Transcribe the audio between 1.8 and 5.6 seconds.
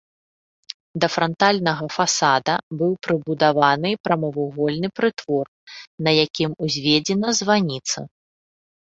фасада быў прыбудаваны прамавугольны прытвор,